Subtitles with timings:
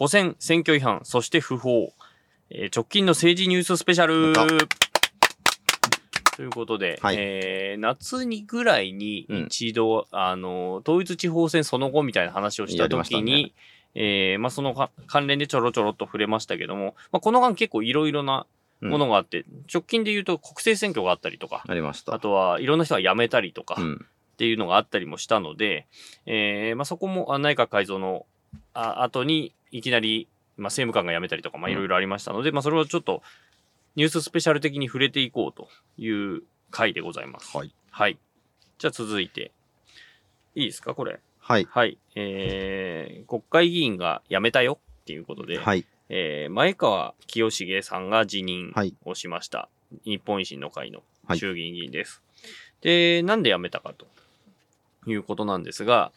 [0.00, 1.92] 補選、選挙違反、そして不法。
[2.48, 4.32] えー直近の政治ニューススペシャル。
[6.36, 7.16] ということで、はい。
[7.18, 13.52] えー夏にぐらいに一度、あの、統一地方選その後みたいな話をした時に、
[13.94, 18.46] えーまあ、そのか関連でちょろちょろっと触れましたけども、まあ、この間結構いろいろな
[18.80, 22.14] ものがあって、直近で言うと国政選挙があったりとか、ありました。
[22.14, 24.06] あとはいろんな人が辞めたりとか、うん。
[24.34, 25.86] っていうのがあったりもしたので、
[26.24, 28.24] えーまあ、そこもあ内閣改造の
[28.72, 33.22] あ後にいきなり、まあ、政務官が辞めたりとか、まあ、いろいろありましたので、まあ、それをちょっと
[33.96, 35.68] ニューススペシャル的に触れていこうと
[35.98, 37.54] いう回でございます。
[37.54, 37.74] はい。
[37.90, 38.18] はい。
[38.78, 39.52] じゃあ続いて、
[40.54, 41.20] いいですかこれ？
[41.38, 41.68] はい。
[41.68, 41.98] はい。
[42.14, 45.84] えー、国会議員が辞めたよっていうことで、はい。
[46.12, 49.68] えー前川清重さんが辞任はいをしました。
[50.04, 52.20] 日本維新の会のはい衆議院議員です。
[52.80, 54.06] で、なんで辞めたかと
[55.06, 56.10] いうことなんですが、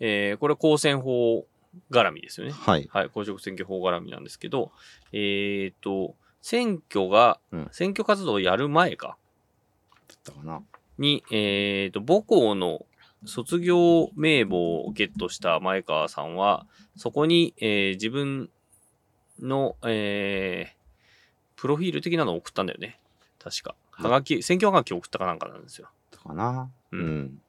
[0.00, 1.46] えーこれ公選法
[1.90, 2.52] 絡みですよね。
[2.52, 2.88] はい。
[2.92, 4.72] はい、公職選挙法絡みなんですけど、
[5.12, 9.16] えっ、と、選挙が、うん選挙活動をやる前か
[10.08, 10.62] だったかな。
[10.98, 12.84] に、えっ、と、母校の
[13.24, 18.50] 卒業名簿をゲットした前川さんは、そこに、えー自分
[19.40, 20.76] の、えー
[21.56, 23.00] プロフィール的なのを送ったんだよね。
[23.42, 23.74] 確か。
[23.90, 25.88] はがき、選挙はがきを送ったかなんかなんですよ。
[26.22, 26.70] かな。
[26.92, 27.40] ううんん。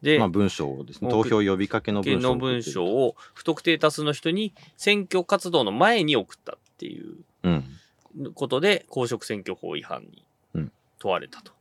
[0.00, 1.10] で、まあ文章ですね。
[1.10, 2.28] 投票呼びかけの文章。
[2.28, 2.86] の文章。
[2.86, 7.64] を不特定多数の人に選挙活動の前に送ったっていううん。
[8.34, 11.52] ことで、公職選挙法違反にうん問われたと。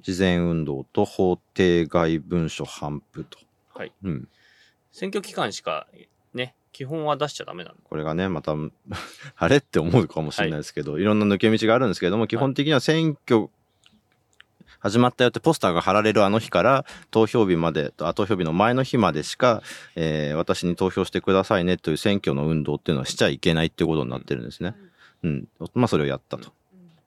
[0.00, 3.38] 事前運動と法定外文書頒布と。
[3.74, 3.92] はい。
[4.02, 4.28] うん。
[4.90, 5.86] 選挙期間しか
[6.32, 7.76] ね、基本は出しちゃダメなの。
[7.84, 8.52] これがね、また、
[9.34, 13.48] あれって思うかもしれないですけど、い、ろんな抜け道があるんですけども、基本的には選挙
[14.80, 19.62] 始まったよってポスターが貼られるあの日から投票日まで、あ投票日の前の日までしか、
[19.94, 24.74] えー私に投票してくださいねという選挙の運動っていうのはしちゃいけないっていうことになってるんですね。
[25.22, 25.48] うん。
[25.72, 26.52] まあそれをやったと。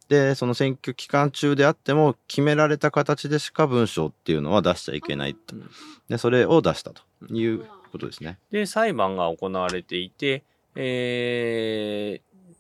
[0.07, 5.55] で、その選挙期間中であっても、決められた形でしか文章っていうのは出しちゃいけないと。
[5.55, 5.69] うん
[6.09, 8.39] で、それを出したということですね。
[8.51, 10.43] で、裁判が行われていて、
[10.75, 12.55] えー、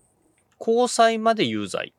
[0.57, 1.93] 高裁まで有罪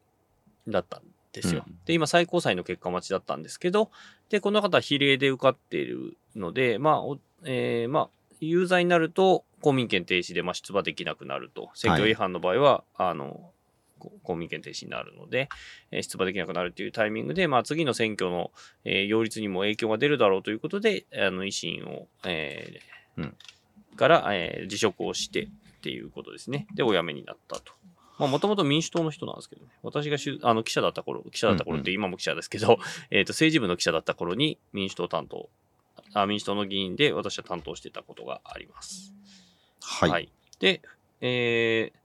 [0.68, 1.02] だったん
[1.32, 1.64] ですよ。
[1.66, 3.90] うんで、今最高裁の結果待ちだったんですけど、
[4.28, 11.70] で、この方は比例で受かっているので、まあ、おえーまあ、有罪になると公民権停止で、まあ、出馬できなくなると。
[11.74, 13.50] 選挙違反の場合は、あの、
[13.98, 15.48] こ公民権停止になるので、
[15.90, 18.50] えー出馬できなくなるっていうタイミングで、まあ、次の選挙の、
[18.84, 23.36] えー擁立にも影響が出るだろうということで、あの、維新を、えーうん
[23.96, 25.48] から、えー辞職をしてっ
[25.82, 26.66] ていうことですね。
[26.74, 27.72] で、お辞めになったと。
[28.18, 29.70] まあ、もともと民主党の人なんですけどね。
[29.82, 32.78] 私がしゅあの記者だった頃、記者だった頃って今も記者ですけど、
[33.10, 35.48] えっと、政治部の記者だった頃に民主党担当、
[36.12, 39.14] あ民主党の議員で私は担当してたことがあります。
[39.80, 40.30] はい。
[40.58, 40.82] で、
[41.22, 41.98] えー、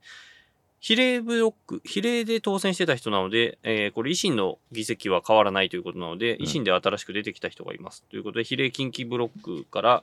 [0.80, 8.04] 比例ブロック、比例で当選してた人なので、えーこれ維新の議席は変わらないということなので、うん維新で新しく出てきた人がいます。
[8.04, 10.02] ということで、比例近畿ブロックから、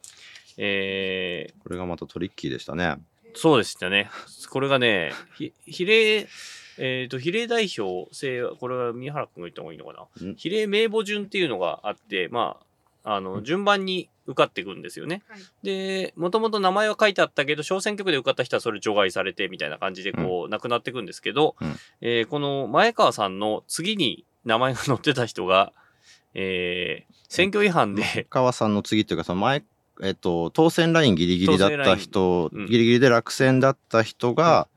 [0.57, 2.95] えーこれがまたトリッキーでしたね。
[3.35, 4.09] そうでしたね。
[4.49, 6.27] これがね、ひ比例、
[6.77, 10.27] えっ、と、比例代表制、これは宮原君が言った方がいいのかな？
[10.31, 12.57] ん比例名簿順っていうのがあって、ま
[13.03, 15.23] あ、あの、順番に受かっていくんですよね。
[15.27, 25.73] はいで、もともと名前は書いてあったけど、小選挙区で受かった人はそれ除外されてみたいな感じで、こう、なくなっていくんですけど、うんえーこの前川さんの次に名前が載ってた人が、
[26.35, 29.63] えー選挙違反で、川さんの次っていうか、その前、
[30.01, 32.65] えっと、当選ラインギリギリだった人、うん。
[32.65, 34.67] ギリギリで落選だった人が、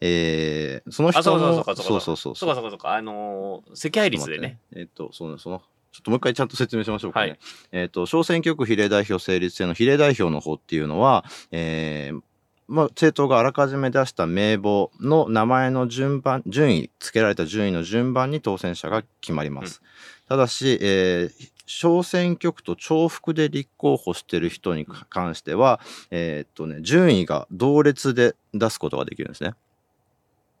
[0.00, 2.04] えーその人あそうそうの、そうかそうか。
[2.04, 4.58] そうそうそうかそうかそうか、あのー赤配率でね。
[4.74, 7.28] えっと、その、その、ちょっともう一回ちゃんと説明しましょうかね。
[7.28, 7.38] はい。
[7.72, 12.20] えっと、小選挙区比例代表成立制の比例代表の方っていうのは、えー
[12.66, 19.82] まあ、政党があらかじめ出した名簿の名前の順番、順位、付けられた順位の順番に当選者が決まります。
[20.28, 25.80] ただし、えー小選挙区と重複で立候補している人に関しては、
[26.10, 29.54] えーっとね、順位が同列で出すことができるんですね。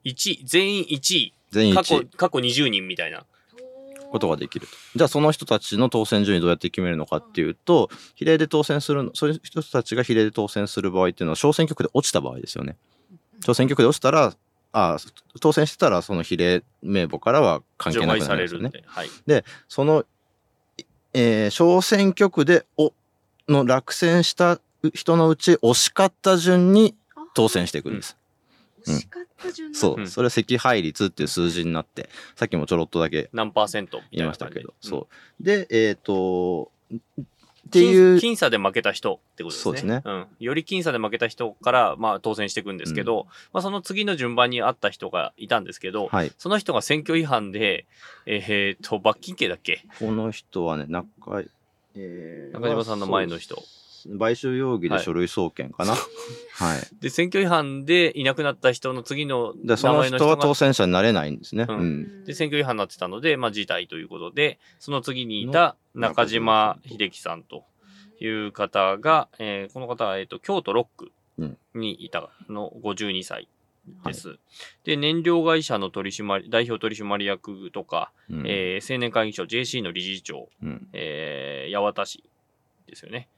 [0.04, 1.34] 1位、全員1位。
[1.50, 3.24] 全員過去1、過去20人みたいな。
[4.14, 4.72] ことができると。
[4.94, 12.76] じゃあその人たちの当選順位どうやって決めるのかっていうと、比例で当選するの、そういう人たちが比例で当選する場合っていうのは小選挙区で落ちた場合ですよね。
[13.44, 14.36] 小選挙区で落ちたら、
[14.70, 14.98] あ
[15.40, 18.70] 当選してたらその比例名簿からは関係除なくなるんですよね。
[18.70, 18.84] で。
[18.86, 19.08] はい。
[19.68, 20.04] その、
[21.14, 22.92] えー小選挙区でお
[23.48, 24.60] の落選した
[24.92, 26.94] 人のうち押し勝った順に
[27.34, 28.16] 当選していくんです。
[28.86, 29.74] 惜しかった順番。
[29.74, 30.00] そう。
[30.00, 30.08] う、ん。
[30.08, 35.08] それは赤配率っていう数字になって、さっきもちょろっとだけ何パーセント言いましたけど、でそ
[35.40, 35.42] う。
[35.42, 36.70] で、えっ、と、
[37.78, 39.62] って僅いう、僅差で負けた人ってことですね。
[39.62, 40.26] そうですねん。
[40.38, 46.32] より僅差で負けた人から、まあ、当選していくんですけど、まあ、その次の順番にあった人がいたんですけど、はい。
[46.38, 47.86] その人が選挙違反で、
[48.26, 49.84] えーっと、罰金刑だっけ？
[49.98, 51.06] この人はね、中
[51.40, 51.48] 井、
[51.96, 53.62] えー中島さんの前の人。
[54.18, 55.94] 買収容疑で書類送検かな。
[56.54, 56.80] はい。
[57.00, 61.66] で、選挙違反でいなくなった人の次ので、そ名の人は前の人が、当選者になれないんですね。
[61.68, 62.24] ううんん。
[62.24, 67.64] で、選挙違反になってたので、まあ、辞退ということで、その次にいた中島秀樹さんと
[68.20, 71.12] いう方が、えーこの方は、えーっと、京都6区
[71.74, 73.48] にいたの52歳
[74.06, 74.38] です。
[74.84, 82.24] で、燃料会社の取締代表取締役とか、うんえー青年会議所 JC の理事長、うんえー八幡市
[82.86, 83.28] ですよね。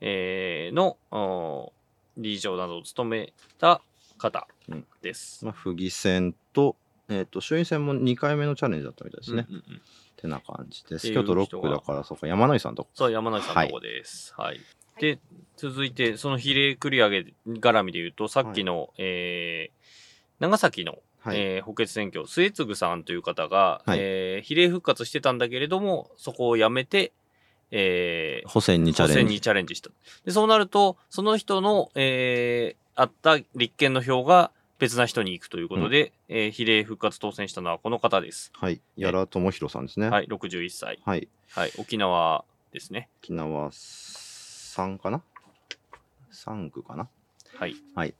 [0.00, 1.72] えーの、お
[2.16, 3.80] 理事長などを務めた
[4.18, 4.46] 方
[5.02, 5.44] です。
[5.44, 6.76] まあ、府議選と、
[7.08, 9.46] えっ、と、衆院選も2回目のチャレンジだったみたいですね。
[9.48, 9.80] うんうんうん
[10.20, 11.10] ってな感じです。
[11.12, 12.90] 京都6人が区だから、そうか、山野井さんとこ。
[12.92, 14.34] そう、山内さんのとこです。
[14.36, 14.60] はい。
[14.98, 15.18] で、
[15.56, 19.80] 続いて、その比例繰り上げ絡みで言うと、さっきの、えー
[20.40, 21.38] 長崎の、はい。
[21.38, 27.12] えー補欠選挙、末次さんという方が、はいえー比例復活してたんだけれども、そこをやめて、
[27.70, 29.14] えー補選にチャレンジ。
[29.14, 29.90] 補選にチャレンジした。
[30.24, 38.50] で、そうなると、その人の、えーあった立憲の票が別な人に行くということで、えー比例復活当選したのはこの方です。
[38.54, 38.80] はい。
[38.96, 40.08] 矢良智弘さんですね。。
[40.10, 40.98] はいい、61歳。
[41.04, 41.28] はい。
[41.52, 43.08] はい、沖縄ですね。
[43.22, 45.22] 沖縄3かな
[46.32, 47.08] ?3 区かな？
[47.56, 47.74] はい。
[47.94, 48.14] はい。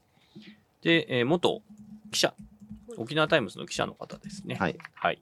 [0.82, 1.60] で、えー元
[2.10, 2.32] 記者、
[2.96, 4.54] 沖縄タイムズの記者の方ですね。
[4.56, 4.78] はい。
[4.94, 5.20] はい。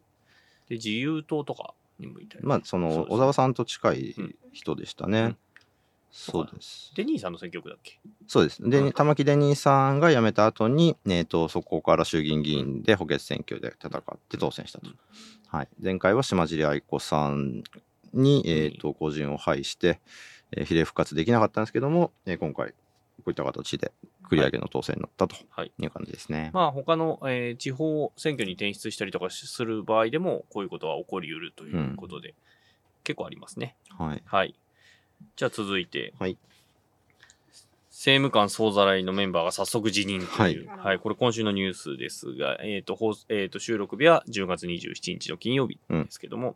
[0.68, 2.44] で、自由党とかにもいたり。
[2.44, 5.20] まあ、その、小沢さんと近いうん人でしたね。
[5.20, 5.36] うん
[6.10, 6.90] そうです。
[6.96, 8.00] デニーさんの選挙区だっけ？
[8.26, 8.62] そうです。
[8.66, 14.88] で、うん玉城デニーさんが辞めた後に、えっ、と、そこから衆議院議員で補欠選挙で戦って当選したと。
[15.48, 15.68] はい。
[15.80, 17.62] 前回は島尻愛子さん
[18.14, 20.00] に、えっ、と、個人を配して、
[20.52, 22.72] えー比例復活できなかったんですけども、えー今回、
[23.18, 23.92] こういった形で
[24.28, 25.72] 繰り上げの当選になったとはい。
[25.78, 26.50] いう感じですね。
[26.54, 32.34] まあ、他の、えー地方選挙に転出したりとかする場合でも、こういうことは起こりうるということで、
[33.04, 33.76] 結構ありますね。
[33.98, 34.22] はい。
[34.24, 34.54] はい。
[35.36, 36.36] じゃあ続いて、はい。
[37.90, 46.54] 政務官総ざらいのメンバーが早速辞任という、はいはい、これ今週のニュースですが、えっ、と、放えーと、収録日は10月27日の金曜日ですけども、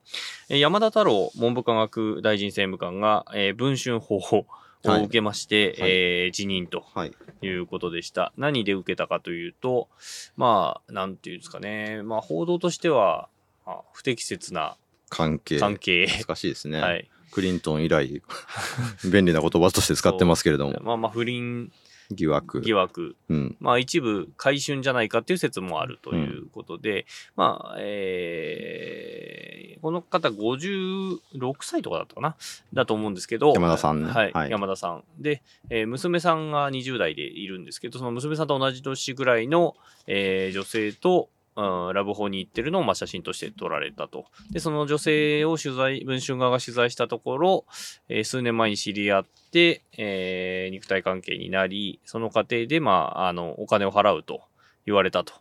[0.49, 4.47] えー山田太郎文部科学大臣政務官が、えー文春法を
[4.85, 7.13] はい受けまして、はいえー辞任とはい。
[7.43, 8.33] いうことでした。
[8.37, 9.89] 何で受けたかというと、
[10.37, 13.29] まあ、なんていうんですかね、まあ、報道としては、
[13.67, 14.77] まあ不適切な
[15.09, 15.59] 関係。
[15.59, 16.07] 関係。
[16.07, 16.81] 難しいですね。
[16.81, 17.09] はい。
[17.33, 18.23] クリントン以来、
[19.11, 21.73] 便利な言葉として使ってますけれども、まあまあ、不倫
[22.15, 22.61] 疑惑。
[22.63, 23.57] 疑惑うん。
[23.61, 27.07] まあ一部回春じゃないかっていう説もあるということで、
[27.37, 31.19] まあ、えー、この方56
[31.63, 32.37] 歳とかだったかな？
[32.73, 35.05] だと思うんですけど、山田さんねはい、はい山田さん。
[35.19, 39.77] で、えー娘さんが20代でいるんですけど、その娘さんと同じ年ぐらいの、
[40.07, 44.27] えー女性と、うんラブホに行ってるのをまあ写真として撮られたと。
[44.51, 47.65] で、その女性を取材、文春側が取材したところ、
[48.09, 54.43] えー数年前に知り合って、えー肉体関係になり、その過程で、まあ、あの、お金を払うと
[54.87, 55.35] 言われたと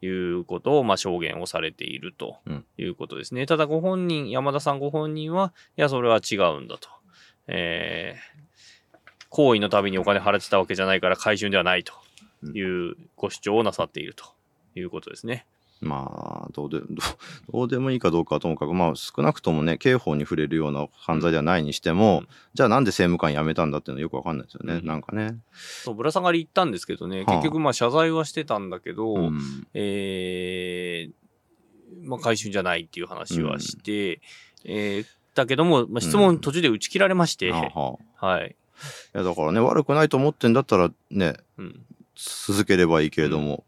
[0.00, 3.44] いうことを、まあ、証言をされているとうんいうことですね。
[3.46, 6.88] ただ、ご本人、山田さんご本人は、いや、それは違うんだと。
[7.48, 8.42] えー
[9.34, 11.94] 行為のたびにお金払ってたわけじゃないから回収ではないと
[12.54, 14.26] いうご主張をなさっていると
[14.74, 15.46] いうことですね。
[15.82, 16.80] まあ、どうで、
[17.52, 24.74] どうでもいいかどうかはともかく、まあ、少なくともね、刑法に触れるような犯罪ではないにしても、うんじゃあなんで政務官辞めたんだっていうのはよくわかんないですよね。
[24.74, 25.38] うんなんかね。
[25.54, 29.66] そう、ぶら下がり行ったんですけどね、はあ結局まあ謝罪はしてたんだけど、うん。
[29.74, 31.12] えー
[32.06, 34.20] まあ回収じゃないっていう話はして、
[34.64, 38.50] えーだけども、まあ、質問途中で打ち切られまして、はあはあはい。
[38.50, 38.54] い
[39.16, 41.80] や、だからね、悪くないと思ってんだったらね、うん。
[42.14, 43.64] 続ければいいけれども、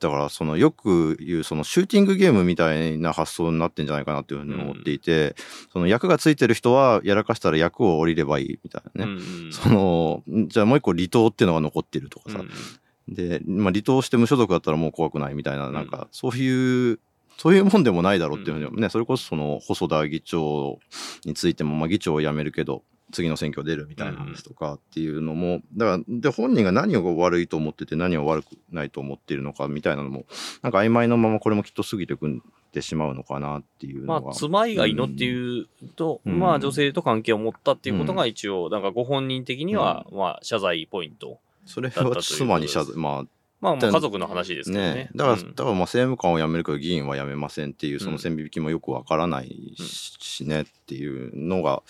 [0.00, 5.36] だからそのよく言うそのシューティングゲームみたいな発想になってんじゃないかなっていうふうに思っていて、
[5.72, 9.52] その役がついてる人はやらかしたら役を降りればいいみたいなね、うんうん。
[9.52, 13.14] そのじゃあもう一個離党っていうのが残ってるとかさ、うん。
[13.14, 16.98] で、まあ、離党して無所属だったらもう怖くないみたいななんかそういう
[17.36, 20.78] そういうもんでもないだろうっていうふうにね、それこそその細田議長
[21.24, 30.24] についても、まあ、議長を辞めるけど次の選挙出るみたいな話とかっていうのも、だからで本人が何を悪いと思ってて何を悪くないと思っているのかみたいなのも
[30.62, 36.38] なんか曖昧なままこれもきっと過ぎてくんでしまうのかなっていうのが、まあ、妻以外のっていうと、うん。
[36.38, 41.40] まあ、女性と関係を持ったっていうことが一応、なんかご本人的には、まあ、謝罪ポイント。
[41.66, 42.96] それは妻に謝罪。
[42.96, 43.22] まあ
[43.60, 44.94] まあ、まあ家族の話ですけどね。
[44.94, 45.54] ねだから、うん。
[45.54, 51.82] だからまあ政務官を辞めるけど議員は辞めませんっていうその線引きもよくわからないしねっていうのが、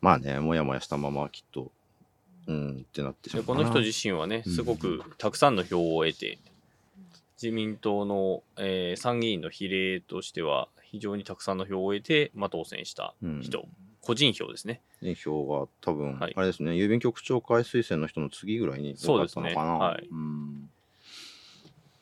[0.00, 1.70] まあねもやもやしたままきっと
[2.46, 4.52] うんってなってしまうこの人自身はね、うん。
[4.52, 6.38] すごくたくさんの票を得て、
[7.40, 13.68] 自民党の、えー参議院の比例としては、非常にたくさんの票を得て、まあ、当選した人、
[14.00, 14.80] 個人票ですね。
[15.00, 16.32] 人票が多分、はい。
[16.36, 19.42] あれですね郵便局長会推薦の人の次ぐらいに多かったのかな。
[19.42, 20.08] そうですねはい。
[20.10, 20.70] うん。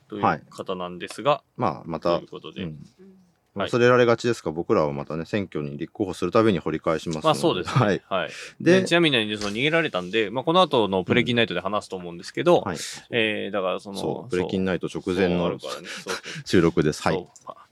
[0.09, 2.69] といはいう方なんですが、まあまたということで、うん。
[2.69, 3.28] うんはい
[3.67, 7.27] 忘れられがちですが、僕らはまたね選挙に立候補するたびに掘り返しますので。
[7.27, 7.85] まあそうですね。
[7.85, 8.03] はい。
[8.09, 8.31] はい。
[8.61, 12.79] でで、ちなみに、その逃げられたんで、まあ、この後のプレキンナイトで話すと思うんですけど、はい。
[13.11, 15.59] えーだからその、そうプレキンナナイト直前のね。
[16.45, 17.03] 収録です。
[17.03, 17.27] はい。
[17.45, 17.67] パ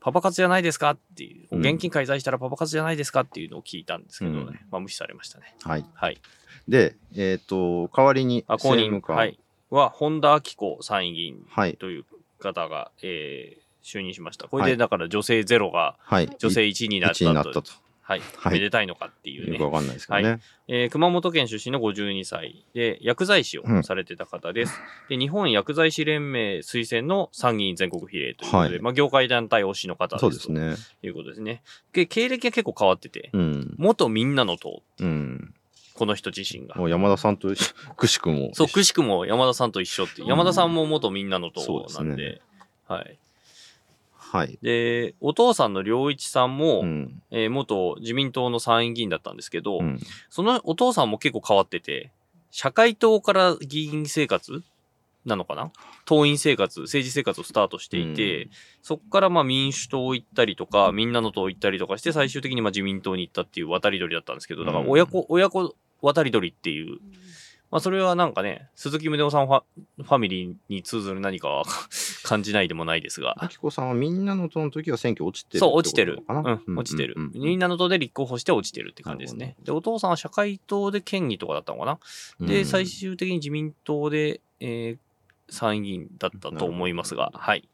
[0.00, 1.60] パパ活じゃないですかっていう、うん。
[1.60, 4.46] 現金介在したらパパ活じゃないですかっていうのを聞いたんですけどね、うん。
[4.70, 5.54] まあ無視されましたね。
[5.62, 5.84] はい。
[5.94, 6.18] はい。
[6.68, 9.16] でえっ、と代わりにあ、公認、政務官。
[9.16, 9.38] はい。
[9.70, 11.76] は、本田明子参議院はい。
[11.76, 12.04] という
[12.38, 14.48] 方が、えー就任しました。
[14.48, 17.62] これで、はいだから女性ゼロがはい女性1になった1になったと。
[17.62, 17.72] と
[18.02, 18.22] はい。
[18.36, 19.64] はいめでたいのかっていうねよく。
[19.64, 24.78] わかんないですけどね、えー熊本県出身の52歳で、薬剤師をされてた方です。
[25.08, 31.62] で、日本薬剤師連盟推薦の参議院全国比例ということで、はいまあ、業界団体推しの方ですそうですねということですね。
[31.92, 35.54] で、経歴が結構変わってて、うん元みんなの党、うん
[35.94, 36.84] この人自身がも。
[36.84, 37.48] う山田さんと
[37.96, 40.28] くしくもそう、くしくも山田さんと一緒っていう。
[40.28, 42.40] 山田さんも元みんなの党なんで、ですね
[42.88, 43.18] はい。
[44.32, 44.58] はい。
[44.62, 47.22] で、お父さんの良一さんも、うん。
[47.30, 50.00] えー元自民党の参院議員だったんですけど、うん。
[50.30, 52.10] そのお父さんも結構変わってて、
[52.50, 54.62] 社会党から議員生活？
[55.26, 55.70] なのかな？
[56.06, 58.50] 党員生活、政治生活をスタートしていて、うん。
[58.80, 67.00] そこからまあ民主党行ったりとか、みんなの党行ったりとかして、最終的にまあ自民党に行ったっていう渡り鳥だったんですけど、だから親子、親子渡り鳥っていう、
[67.72, 69.62] まあそれはなんかね、鈴木宗男さんファ
[69.96, 71.64] ファミリーに通ずる何かは
[72.22, 76.22] 感じないでもないですが、あきこさんはみんなの党の時は選挙落ちてるそう、落ちてる。
[76.28, 77.14] う、なん落ちてる。
[77.34, 79.56] みんなの党で立候補して落ちてるって感じですね。
[79.64, 81.86] で、お父さんは社会党で県議とかだったのか
[82.38, 82.46] な？
[82.46, 84.98] で、うん最終的に自民党で、えー
[85.48, 87.68] 参議院だったと思いますが、はい。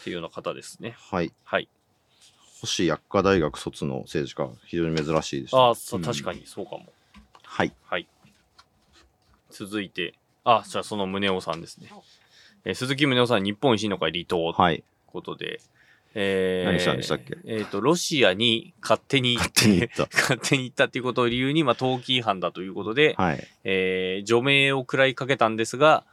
[0.00, 0.96] っていうような方ですね。
[0.98, 1.68] はいはい。
[2.60, 6.86] 星薬科大学卒の政治家非常に珍しいです、ああ、そう、ん確かにそうかも。
[7.42, 8.06] はいはい。
[9.50, 10.14] 続いて、
[10.44, 11.88] あ、じゃあその宗男さんですね。
[12.64, 15.60] えー鈴木宗男さん、日本維新の会離党というはいことで、
[16.14, 17.36] えー何したんでしたっけ？
[17.46, 26.04] えっ、と、ロシアに勝手に行って、勝手に行った 勝手に行ったっていうことを理由に、まあ、登記違反だということで、はいえー除名を食らいかけたんですが、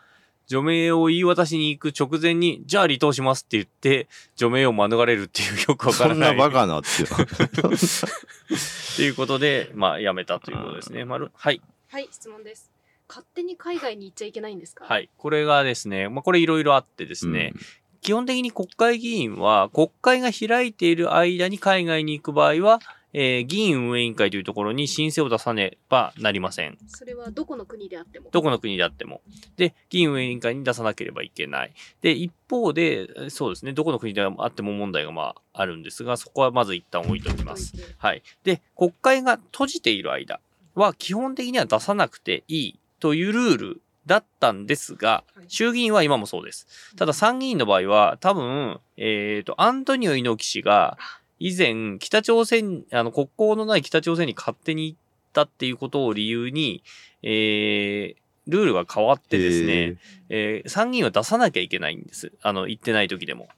[0.48, 6.14] 除名を言い渡しに行く直前に、じゃあ離党しますって言って、除名を免れるっていうよくわからな。
[6.14, 7.08] そんないバカなっていう
[7.74, 11.04] っていうことで、まあ、辞めたということですね。
[11.04, 11.62] まるはい。
[11.90, 12.75] はい、質問です。
[13.08, 14.86] 勝手に海外に行っちゃいけないんですか？
[14.86, 15.10] はいい。
[15.18, 17.54] これがですね、まあ、これいろいろあってですね、
[18.02, 22.80] 基本的に国会議員は、国会が開いている間に海外に行く場合は、
[23.14, 26.78] えー議員運営委員会というところに申請を出さねばなりません。
[26.88, 28.30] それはどこの国であっても？
[28.30, 29.22] どこの国であっても。
[29.56, 31.72] で、議員運営委員会に出さなければいけない。
[32.02, 37.74] で、一方で、えそうですね、どこの国であっても問題がまああるんですが、そこはまず一旦置いておきます。
[37.98, 38.22] はい。
[38.44, 40.42] で、国会が閉じている間
[40.74, 46.66] は基本的には出さなくていいというルールだったんですがはい、衆議院は今もそうです。
[46.96, 50.98] ただ参議院の場合は多分、えっ、と、アントニオ猪木氏が
[51.38, 54.98] 以前北朝鮮、あの国交のない北朝鮮に勝手に行っ
[55.34, 56.84] たっていうことを理由に、
[57.22, 58.16] えー、
[58.48, 59.98] ルールが変わってですね、
[60.30, 62.32] えー参議院は出さなきゃいけないんです。
[62.42, 63.50] あの、行ってない時でも。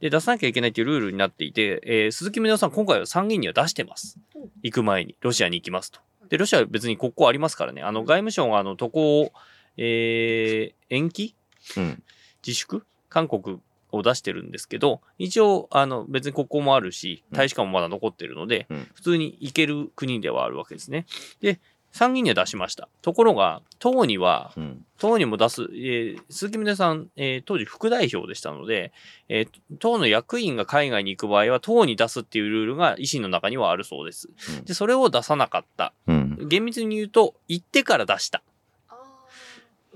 [0.00, 4.50] で、出さなきゃいけないっていうルールになっていて、えー鈴木宗男さん今回は参議院には出してますうん。
[4.62, 6.00] 行く前に、ロシアに行きますと。
[6.34, 7.82] で、ロシアは別に国交ありますからね。
[7.82, 9.32] あの、外務省があの、渡航を、
[9.76, 11.36] えー延期？
[11.76, 12.02] うん。
[12.44, 12.84] 自粛？
[13.08, 13.60] 韓国
[13.92, 18.88] を出してるんですけど、一応、あの、別に国交もあるし、大使館もまだ残ってるので、うん。
[18.94, 21.06] 普通に行ける国ではあるわけですね。
[21.40, 21.60] で、
[21.94, 22.88] 参議院には出しました。
[23.02, 28.92] ところが、党には、うん党にも出す、えー鈴木宗男さん、えー当時副代表でしたので、
[29.28, 34.28] えー党の役員が海外に行く場合は、党に出すっていうルールが維新の中にはあるそうです。
[34.58, 35.92] うんで、それを出さなかった。
[36.08, 38.42] うん厳密に言うと、行ってから出した。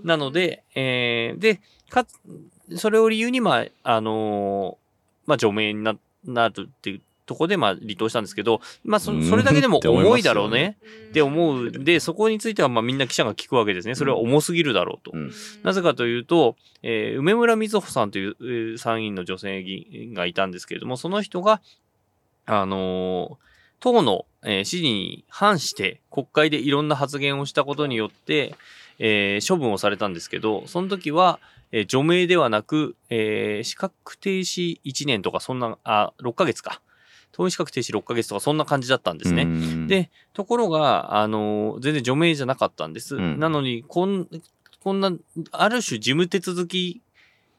[0.05, 2.15] なの、で、えーで、かつ、
[2.77, 9.23] それを理由に、まあ、あのーまあ、除名にななるってところで、まあ、離党したんですけど、まあ、そうん。
[9.23, 10.79] それだけでも 重いだろうね。
[11.05, 11.11] うん。
[11.11, 11.65] って思う。
[11.67, 13.95] んで、そこについては、まあ、みんな記者が聞くわけですね。
[13.95, 15.13] それは重すぎるだろうと。
[15.15, 15.33] うん。
[15.63, 21.61] なぜかというと、えー梅村瑞穂さんというえー参議院の女性議員がいたんですけれども、その人が、
[22.47, 23.49] あのー
[23.81, 28.55] 党の、えー指示に反して国会でいろんな発言をしたことによって、
[28.99, 31.39] えー処分をされたんですけど、その時は、
[31.73, 36.81] えー除名ではなく、えー資格停止1年とかそんな、あ、6ヶ月か。
[37.39, 39.45] 党員資格停止6ヶ月とかそんな感じだったんですね。
[39.45, 43.15] ねで、ところが、あの、全然除名じゃなかったんです。
[43.15, 44.27] うんなのに、こん、
[44.83, 45.13] こんな、
[45.53, 47.01] ある種事務手続き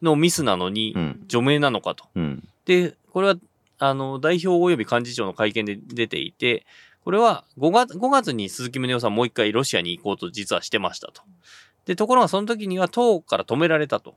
[0.01, 1.23] のミスなのにう、ん。
[1.27, 2.05] 除名なのかと。
[2.13, 2.45] うん。
[2.65, 3.35] で、これは、
[3.77, 6.65] あの、代表及び幹事長の会見で出ていて、
[7.05, 11.21] これは5月、5月に鈴木宗男さんもう一回ロシアに行こうと実はしてましたと。
[11.85, 14.15] で、ところがその時には党から止められたと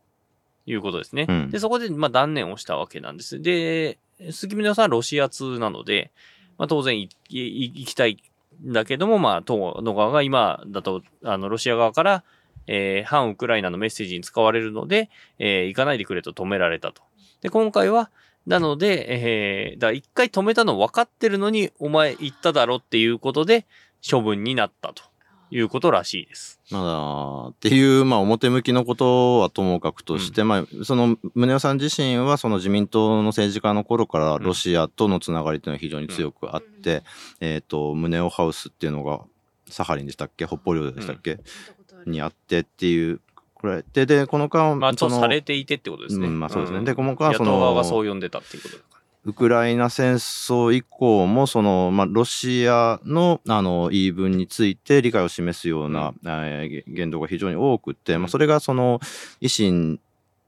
[0.67, 1.27] いうことですね。
[1.29, 3.41] うんで、そこで、まあ、断念をしたわけなんです。
[3.41, 6.13] で、鈴木宗男さんはロシア通なので、
[6.59, 8.23] まあ、当然行きたい
[8.65, 12.25] んだけども、まあ、党の側が今だと、あの、ロシア側から、
[12.69, 17.03] えー反ウクライナのメッセージに使われるので、えー行かないでくれと止められたと。
[17.41, 18.11] で、今回は、
[18.47, 23.67] なので、えー、だから一回止めたの分かってるのに、お前言っただろっていうことで、
[24.09, 25.05] 処分になったと
[25.53, 26.61] いうことらしいです。
[26.71, 37.03] まあ、っていう、まあ、表向きのことはともかくとして、まあ、その、宗男さん自身は、その自民党の政治家の頃から、ロシアとのつながりっていうのは非常に強くあって、
[37.41, 39.21] えっ、と、宗男ハウスっていうのが、
[39.69, 40.47] サハリンでしたっけ？
[40.47, 42.11] 北方領土でしたっけ、聞いたことある。
[42.11, 43.21] にあってっていう、
[43.55, 46.29] これ、で、で、この間、まあ、とされていてってことですね。
[46.29, 46.81] うんまあそうですね。
[46.81, 46.85] ん。
[46.85, 48.92] でこの間野党その側がそう呼んでたっていうこと。
[49.25, 58.99] ウクライナ戦争以降も、その、まあ、ロシアの、あの、言い分について理解を示すような、えーげ言動が非常に多くって、まあ、それがその、
[59.41, 60.01] 維新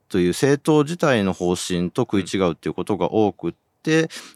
[0.08, 3.54] という政党自体の方針と食い違うっていうことが多く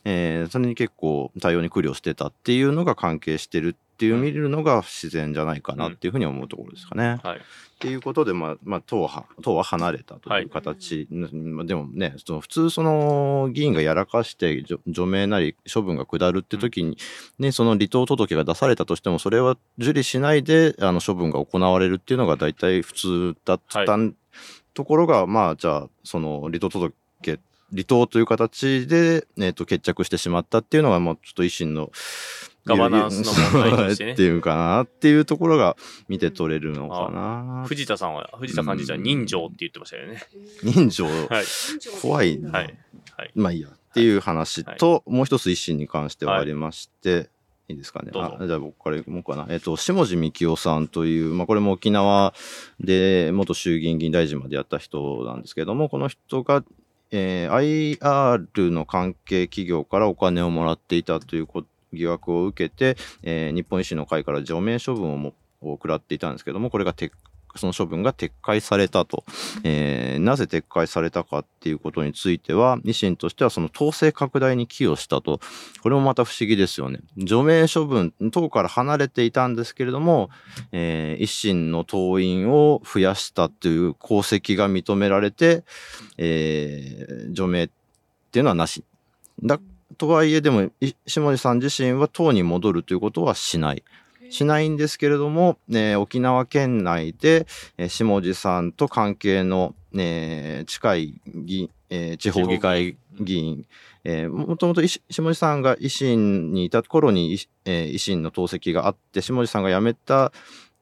[0.04, 7.18] えーそれに結構対応に苦慮してたっていうのが関係してるっていう見るのが自然じゃないかなっていうふうに思うところですかね。
[7.24, 7.38] はい。
[7.38, 7.40] っ
[7.80, 11.56] ていうことで、まあ、まあ、党は、党は離れたという形、うん。
[11.56, 16.96] まあでもね、その普通、その、議員がやらかして除、除名なり処分が下るって時に、
[17.40, 23.98] ね、その離党届が出されたとしても、それは受理しないで、あの、処分が行われるっていうのが大体普通だった、は
[24.74, 26.94] ところが、まあ、じゃあ、その、離党届、
[27.70, 31.90] 離党という形で、えっ、と、決着してしまったっていうのが、もうちょっと維新の、
[32.64, 35.76] ガバナンスの問題としてねっていうかなっていうところが
[36.08, 37.64] 見て取れるのかな。
[37.66, 40.22] 藤田さんは、藤田幹事長は人情って言ってましたよね。
[40.62, 41.44] 人情、はい。
[42.02, 42.78] 怖いなはい。
[43.16, 43.30] はい。
[43.34, 43.68] まあいいや。
[43.68, 47.30] っていう話と、もう一つ維新に関してはありまして、
[47.68, 48.10] いいですかね。
[48.14, 49.46] あじゃあ僕からいこうかな。
[49.50, 52.34] えっ、と、下地幹夫さんという、まあこれも沖縄
[52.80, 56.64] で元衆議院議員大臣までやった人なんですけども、この人が、
[57.10, 61.48] えー IR の関係企業からお金をもらっていたという
[61.92, 67.10] 疑惑を受けて、えー日本維新の会から除名処分をもを食らっていたんですけども、これが撤
[67.58, 69.24] その処分が撤回されたと、
[69.64, 75.40] えーなぜ撤回されたかっていうことについては、維新としてはその統制拡大に寄与したと、
[75.82, 77.00] これもまた不思議ですよね。
[77.16, 80.30] 除名処分、党から離れていたんですけれども、
[80.72, 85.64] えー維新の党員を増やしたという功績が認められて、
[86.16, 87.68] えー除名っ
[88.30, 88.84] ていうのはなし。
[89.42, 89.60] だ
[89.96, 90.70] とはいえ、でも、
[91.06, 93.82] 下地さん自身は党に戻るということはしない。
[94.30, 103.66] しないんですけれども、えー沖縄県内で、えー下地さんと関係の、えー近い議、えー地方議会議員、
[104.04, 110.32] えーもともと下地さんが維新にいた頃に、えー維新の党籍があって、下地さんが辞めた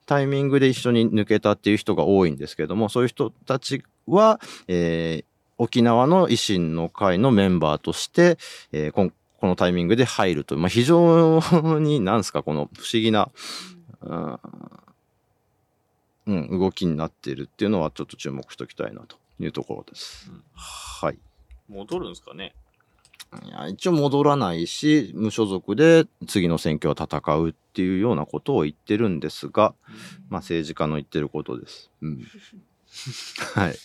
[0.06, 5.24] タイミングで一緒に抜けたっていう人が多いんですけれども、そういう人たちは、えー
[5.58, 8.36] 沖縄の維新の会のメンバーとして、
[8.72, 11.40] えーこんこのタイミングで入るとまあ、非常
[11.78, 13.30] に、なんですか、この不思議な、
[14.00, 14.38] うん
[16.26, 20.30] うん、動きになっているっていうのはちょっと注目しておきたいなというところです。
[20.30, 21.18] うんはい。
[21.68, 22.54] 戻るんですかね？
[23.44, 29.74] いや一応戻らないし、無所属で次の選挙は戦うっていうようなことを言ってるんですが、
[30.28, 31.90] まあ政治家の言ってることです。
[32.02, 32.26] うん。
[33.54, 33.76] はい。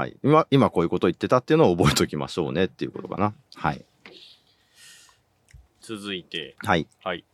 [0.00, 0.10] はい。
[0.10, 0.16] はい。
[0.22, 3.34] 今、今こういうことを言ってたっていうのを覚えておきましょうねっていうことかな。
[3.54, 3.84] はい。
[5.80, 6.86] 続いて、はい。
[7.02, 7.24] はい。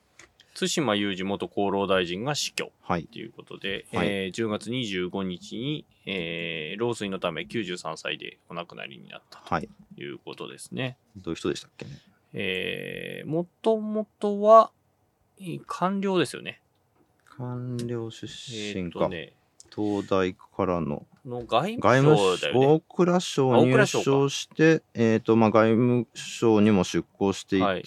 [0.59, 3.05] 対馬雄二元厚労大臣が死去はい。
[3.05, 9.69] ということで、はいえー10月25日に、えー老衰のため93歳でお亡くなりになったはい。
[9.97, 10.97] ということですね。
[11.17, 11.91] どういう人でしたっけね？
[12.33, 14.71] えー、もともとは、
[15.39, 16.61] い官僚ですよね。
[17.27, 19.01] 官僚出えー身か。
[19.01, 19.35] とね、
[19.77, 21.07] 東大からの。
[21.25, 22.67] の外外務省、だよね。
[22.67, 27.81] 大蔵省あ大入蔵省して、えっ、と、まあ、外務省にも出向していて、はい。
[27.81, 27.83] っ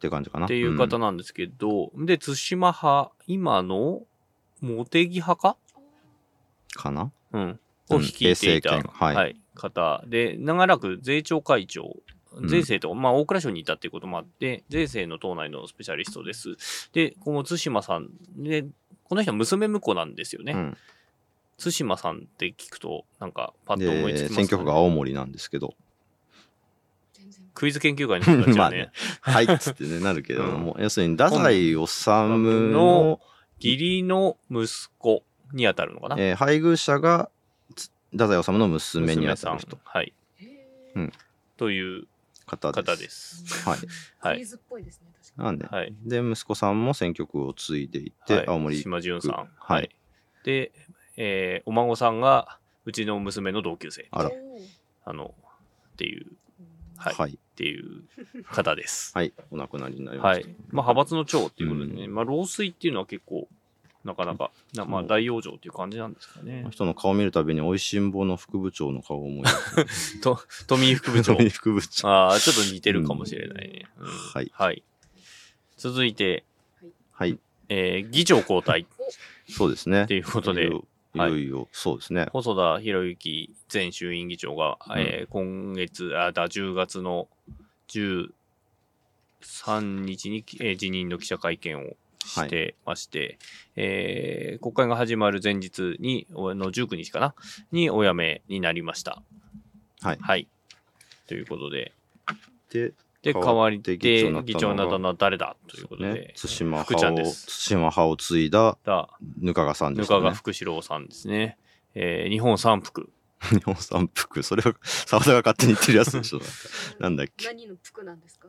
[0.00, 0.46] て感じかな。
[0.46, 4.02] っていう方なんですけど、で、対馬派、今の
[4.60, 5.56] 茂木派か？
[6.74, 7.10] かな？
[7.32, 7.42] うん。
[7.42, 8.92] うんを率いていた、平成権。
[8.92, 9.36] はい。
[9.54, 11.96] 方で、長らく税調会長、
[12.32, 12.48] うん。
[12.48, 16.56] 税制とか、まあ、大蔵省にいたっていうこともあって、税制の党内のスペシャリストです。
[16.92, 18.64] で、この対馬さんで、
[19.12, 20.54] この人は娘婿なんですよね。
[20.54, 20.76] うん
[21.58, 25.74] 対馬さんって聞くと、なんかパッと思いつきます、で選挙区が青森なんですけど
[27.12, 28.90] 全然クイズ研究会の人たちはね、
[29.22, 33.20] まあねはいっつってねなるけどうんも、要するに太宰治のの、
[33.60, 34.66] 義理の息
[34.98, 35.22] 子
[35.52, 36.16] に当たるのかな。
[36.18, 37.30] えー配偶者が
[37.76, 39.78] つ太宰治の娘にあたる人。
[39.84, 40.14] はい。
[40.96, 41.12] うん
[41.58, 42.08] という
[42.46, 42.82] 方です。
[42.82, 43.68] 方です。
[43.68, 43.78] はい。
[44.18, 44.36] はい。
[44.38, 45.94] クイズっぽいですねなんで、はい。
[46.04, 49.32] で、息子さんも選挙区を継いでいて、はい青森島淳さん。
[49.32, 49.90] はいはい。
[50.44, 50.72] で、
[51.16, 54.08] えーお孫さんが、うちの娘の同級生。
[54.10, 54.30] あら
[55.04, 55.34] あの、
[55.94, 56.26] っていう、
[56.60, 56.66] うん
[56.96, 57.14] はい。
[57.14, 57.32] はい。
[57.32, 58.02] っていう
[58.50, 59.12] 方です。
[59.16, 59.32] はい。
[59.50, 60.48] お亡くなりになりました。
[60.48, 60.56] はい。
[60.70, 63.48] まあ、派閥の長っていうことでね、うまあ、老衰っていうのは結構、
[64.04, 66.66] なかなか、なまあ、大養生っていう感じなんですかね。
[66.70, 69.48] 人の顔見るたびに、おいしんぼの副部長の顔を思い出
[69.88, 70.20] す。
[70.22, 71.36] と、富井副部長。
[71.50, 72.08] 副部長。
[72.08, 73.86] ああ、ちょっと似てるかもしれないね。
[73.98, 74.82] うんはいはい。
[75.82, 76.44] 続いて、
[77.10, 77.40] はい。
[77.68, 78.86] えー議長交代
[79.48, 80.04] そうですね。
[80.04, 82.28] っていうことでいよいよいよ、そうですね。
[82.32, 87.26] 細田博之前衆院議長が、うんえー今月、あ、だ、10月の
[87.88, 88.30] 13
[89.80, 93.38] 日に、えー辞任の記者会見をしてまして、
[93.74, 97.34] えー国会が始まる前日に、おの19日かな？
[97.72, 99.20] にお辞めになりました。
[100.00, 100.46] はいはい。
[101.26, 101.92] ということで、
[102.70, 102.92] で、
[103.22, 104.08] で、代代わりで議
[104.44, 107.68] 議長になったのは誰だということで、ね、対馬福ちゃん派を、です。
[107.68, 109.08] 対馬派を継いだだ、
[109.38, 110.20] ぬかがさんでぬしたね。
[110.20, 111.56] かが福四郎さんですね。
[111.94, 113.10] えー日本三福。
[113.50, 114.42] 日本三福。
[114.42, 116.40] それは、沢田が勝手に言ってるやつでしょ。
[117.00, 117.46] なんだっけ？
[117.46, 118.48] 何の服なんですか？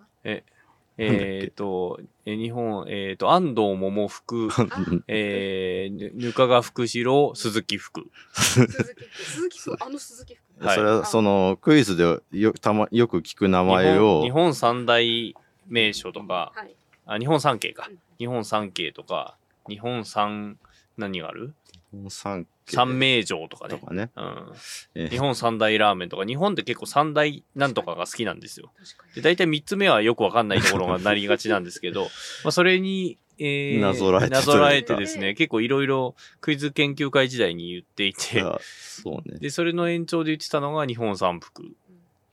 [0.95, 4.49] えっ、と、えー日本、えっ、と、安藤桃福、
[5.07, 8.09] えー、ぬぬかが福四郎、鈴木福。
[8.33, 15.35] 鈴木服鈴木服あの鈴木服はいそれは、その、クイズでよたまよく聞く名前を、日本日本三大
[15.67, 17.99] 名所とか、はいあ、日本三景かうん。
[18.17, 19.35] 日本三景とか、
[19.67, 20.57] 日本三、
[20.97, 21.53] 何がある？
[21.71, 23.77] 日本三景三名城とかね。
[23.77, 24.09] とかね。
[24.15, 24.51] うん。
[24.95, 28.71] えー日本三大ラーメンとか、日本って結構三大なんとかが好きなんですよ。
[28.77, 32.03] 確かにで、大体3つ目はよくわかんないところがなりがちなんですけど、
[32.43, 39.39] まあそれに、えー、なぞらえてなぞらえてですね、結構いろいろクイズ研究会時代に言っていて、あそうね。
[39.39, 41.63] で、それの延長で言ってたのが日本三福。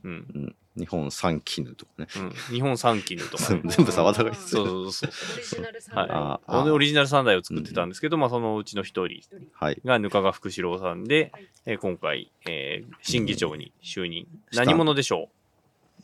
[0.05, 0.27] うん。
[0.35, 2.07] うん、日本三絹とかね。
[2.17, 2.31] うん。
[2.55, 3.63] 日本三絹とかね。
[3.69, 4.71] 全部沢田が言ってそうる。
[4.71, 5.11] そうそう。
[5.11, 9.21] オリジナル三はいオリジナル三代を作ってたんですけど、まあそのうちの一人。
[9.85, 14.27] がぬかが福四郎さんで、はいえー今回、えー新議長に就任。
[14.53, 15.31] 何者でしょ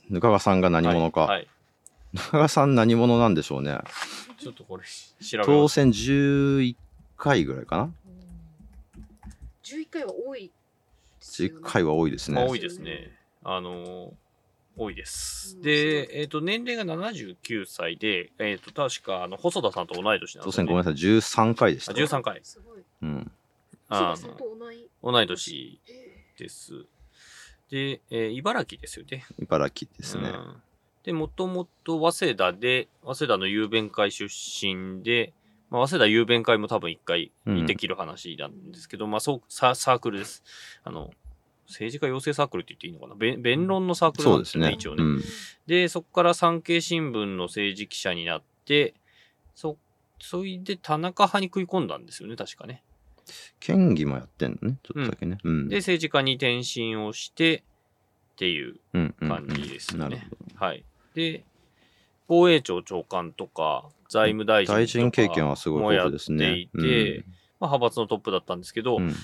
[0.09, 1.23] ぬかがさんがう何者か。
[1.23, 1.31] はい。
[1.31, 1.49] はい
[2.13, 3.79] ぬかがさん何者なんでしょうね。
[4.47, 4.89] ちょっとこれ調
[5.33, 5.47] べます。
[5.47, 6.77] 当選11
[7.17, 7.91] 回ぐらいかな。
[9.65, 10.53] 11回は多いで
[11.21, 12.35] すよね11回は多いですね。
[12.37, 13.11] まあ多いですね。
[13.43, 14.13] あのー
[14.79, 15.57] 多いです。
[15.57, 20.67] うんで、えっ、と、年齢が79歳で、えっ、と、確か、あの、細田さんと同い年なん当ですよ、ね。
[20.67, 21.93] 選ごめんなさい、13回でした。
[21.93, 22.41] あ13回。
[22.43, 23.33] すごいうん。
[23.89, 24.37] あの
[25.03, 26.85] 同い年えです。
[27.71, 29.25] で、えー茨城ですよね。
[29.41, 30.29] 茨城ですね。
[30.29, 30.63] うん
[31.07, 35.33] で、もともと早稲田で、早稲田の雄弁会出身で、
[35.71, 40.43] まあ、早稲田雄弁会も多分一回うんできる話なんですけど、まあそうサ、サークルです。
[40.85, 41.11] あの、
[41.69, 43.15] 政治家養成サークルって言っていいのかな？
[43.15, 45.05] 弁弁論のサークルなんですよね、そうですね一応ね。
[45.05, 45.23] うん
[45.67, 48.95] で、そこから産経新聞の政治記者になって、
[49.55, 49.77] そ、
[50.21, 52.83] それで田中派に食い込んだんですよね、確かね。
[53.59, 55.39] 県議もやってんのね、ちょっとだけね。
[55.43, 55.69] うん。
[55.69, 57.65] で、政治家に転身をして、
[58.35, 60.29] っていううんうんうん感じですね。
[60.57, 60.85] はい。
[61.17, 61.45] で、
[62.29, 66.59] 防衛庁長官とか、財務大臣とか大臣経験はすごいもやって豊富ですね。
[66.59, 67.25] いて、
[67.59, 69.09] まあ、派閥のトップだったんですけど、うん。
[69.09, 69.15] うん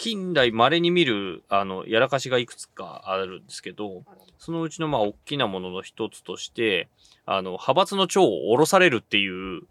[0.00, 4.04] 近代稀に見る、あの、やらかしがいくつかあるんですけど、
[4.38, 6.86] そのうちのまあ大きなものの一つとして、
[7.26, 9.62] あの、派閥の長を下ろされるっていう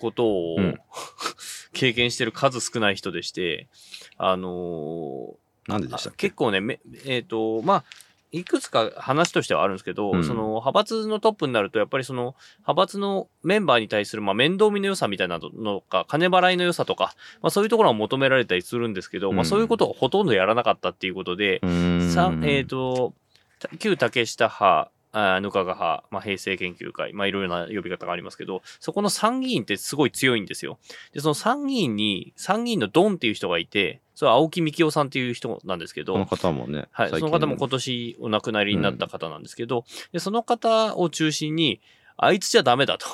[0.00, 0.76] ことを、うん。
[1.72, 3.68] 経験してる数少ない人でして、
[4.16, 6.30] あのーなんででしたっけ？
[6.30, 7.84] 結構ね、めえっ、と、まあ、
[8.32, 10.24] いくつか話としてはあるんですけど、うん。
[10.24, 19.40] その派閥のトップになると、やっぱりその派閥のメンバーに対するまあ面倒見の良さみたいなのか、金払いの良さとか、まあそういうところは求められたりするんですけど、まうん。
[19.40, 22.10] あそういうことをほとんどやらなかったっていうことで、うーん。
[22.10, 23.14] さえっ、と、
[23.58, 30.78] た旧竹下派、あぬかが派、まあ、平成研究会、まあ、いろいろな呼び方がありますけど、そこの参議院ってすごい強いんですよ。
[31.12, 41.80] で、その参議院に、参議院のドンっていう人がいて、それは青木幹雄さんっていう人なんですけど、この方もね、はい、その方も今年お亡くなりになった方なんですけど、でその方を中心に、
[42.18, 43.06] あいつじゃダメだと。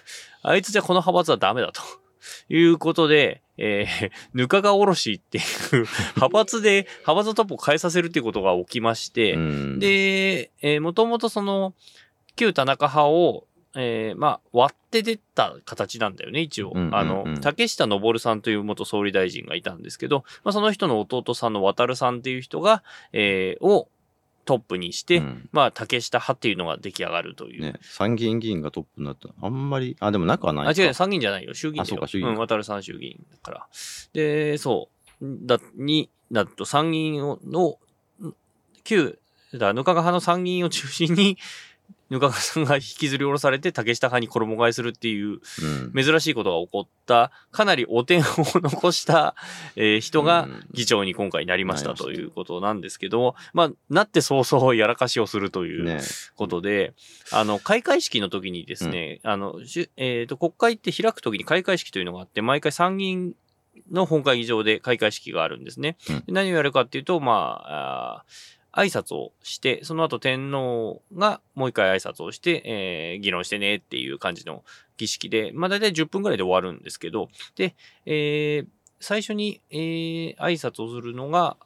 [0.40, 1.82] あいつじゃこの派閥はダメだと。
[2.48, 11.74] いうことで、えー、ぬかがおろしっていう 派閥で、派閥のトップを変えさせるっていうことが起きまして、うん、で、えー、もともとその、
[12.36, 16.72] 旧田中派を、えーまあ、割って出た形なんだよね、一応。
[16.92, 22.82] あの、竹下登さんという元総理大臣がいたんですけど、まあ、その人の弟さんの渡さんっていう人が、
[23.12, 23.88] えーを
[24.44, 27.62] トップにして、うんまあ、竹下派っていうのが出来上がるという。
[27.62, 30.82] ね、参議院議員がトップになったあんまり、あ、でもなくはないあ、か。
[30.82, 31.54] 違う、参議院じゃないよ。
[31.54, 33.66] 衆議院あそうか衆議院うん、渡るさん衆議院だから。
[34.12, 34.88] で、そ
[35.20, 35.26] う。
[35.46, 37.78] だ、に、なると参議院をの、
[38.26, 38.34] ん
[38.84, 39.18] 旧、
[39.54, 41.38] だぬかが派の参議院を中心に、
[42.14, 45.40] ぬかがさんが引きずり下ろされて竹下派に衣替えするっていう
[45.92, 46.04] うん。
[46.04, 49.34] 珍しいことが起こった、かなりお点を残した、
[49.76, 50.66] えー人がうん。
[50.72, 56.00] 議長に今回なりましたということなんですけども、まあ、なって早々やらかしをするというね。
[56.36, 56.94] ことで、
[57.32, 59.60] あの、開会式の時にですね、あの、
[59.96, 63.34] えっ、と、国会って開く時に開会式というのがあって、毎回参議院
[63.90, 65.96] の本会議場で開会式があるんですね。
[66.28, 74.64] 何をやるかっていうと、まあ、あー挨拶をして、その後天皇がもう一回挨拶をして、えー議論してねっていう感じの
[74.96, 77.74] 儀式で、まあ大体10分ぐらいで終わるんですけど、で、
[78.06, 78.66] えー
[79.00, 81.56] 最初に、えー挨拶をするのが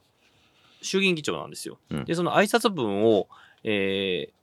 [0.83, 1.79] 衆議院議長なんですよ。
[1.91, 3.29] うんで、その挨拶文を、
[3.65, 4.38] えー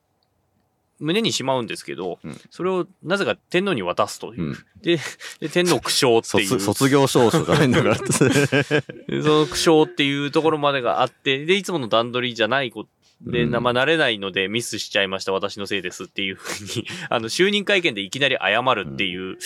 [1.00, 4.44] 胸にしまうんですけど、うんそれをなぜか天皇に渡すという。
[4.44, 5.00] うんで
[5.40, 6.48] で、天皇苦笑っていう。
[6.48, 8.06] 卒 卒業証書じゃないんだからって。
[9.10, 12.90] でその苦笑っていうところまでがあって、で、いつもの段取りじゃないこと
[13.22, 19.38] で、うんなまあ、慣れないのでミスしちゃいました、私のせいですっていうふうに、 あの、就任会見でいきなり謝るっていう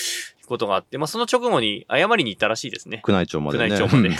[0.50, 3.02] ことがあって、まあ、その直後に謝りに行ったらしいですね。
[3.06, 3.66] 宮内庁までね。
[3.66, 4.08] 宮内庁まで。
[4.08, 4.16] で、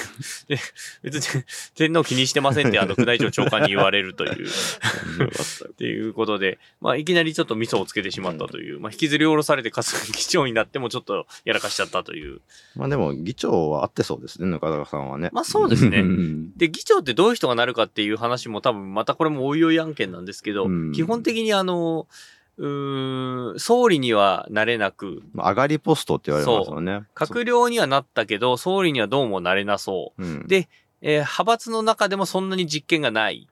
[1.02, 1.42] 別に
[1.74, 4.46] 天皇気にしてませんって、あの、宮内庁長官に言われるという。
[4.46, 12.40] っていうことで、まあ、いきなりちょっとミソをつけてしまったという、まあ、引きずり下ろされて、かつ議長になってもちょっとやらかしちゃったという。
[12.76, 15.30] まあでも、議長は合ってそうですね、中田さんはね。
[15.32, 22.06] まあそうですねんで、議長ってどういう人がなるかっていう話も多分、またこれもおいおい案件なんですけど、うん基本的にあの、
[22.60, 27.04] うーん、総理にはなれなく、まあ上がりポストって言われますよね。
[27.14, 30.22] 閣僚にはなったけど、総理にはどうもなれなそう。
[30.22, 30.46] うん。
[30.46, 30.68] で
[31.00, 33.48] えー派閥の中でもそんなに実権がない。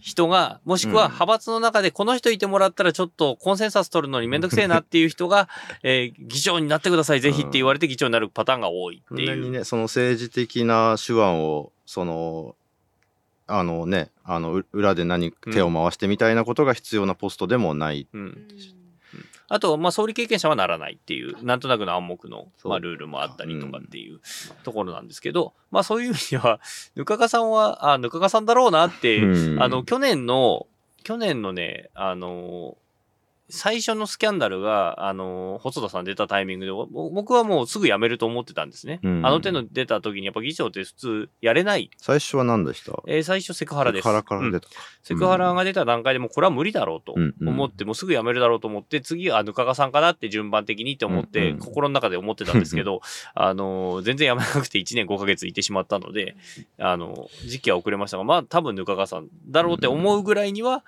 [0.00, 1.12] 人が、もしくはうん。
[1.12, 5.48] 派閥の中でこの人いてもらったらちょっとコンセンサス取るのにめんどくせえなっていう人が、
[5.82, 9.28] えー議長になってください、ぜひって言われて議長になるパターンが多いっていう。
[9.28, 9.40] そん。
[9.40, 12.54] なにね、その政治的な手腕を、その、
[13.52, 18.08] あのね、あの、う裏で何、手を回してみたいなことが必要なポストでもない。
[18.12, 18.48] うん。
[19.48, 24.20] あと、まあ、総理経験者はならないっていう、なんとなくの暗黙の、まあ、ルールもあったりとかっていう
[24.64, 26.60] ところなんですけど、まあ、そういう意味では、
[26.96, 29.62] ぬかがさんは、あ、ぬかがさんだろうなって、うん。
[29.62, 30.66] あの、去年の、
[31.04, 32.78] 去年のね、あの、
[33.54, 38.98] 最初のスキャンダルが、あの、細田さん出たタイミングで、ぼ僕はもうすぐ辞めると思ってたんですね。
[39.02, 41.90] うんあの手の出た時に、やっぱ議長って普通やれない。
[41.98, 42.92] 最初は何でした？
[43.06, 44.02] えー最初セクハラです。
[44.02, 44.68] セクハラからうん出た。
[45.02, 53.02] セクハラが出た段階でもうこれは無理だろうとうんうん思って、もうすぐ辞めるだろうと思って、次はぬかがさんかなって順番的にって思って、うんうん心の中で思ってたんですけど、
[53.34, 56.36] あのー、全然辞めなくて1年5ヶ月いてしまったので、
[56.78, 60.82] あのー、時期は遅れましたが、まあ多分ぬかがさんだろうって思うぐらいには、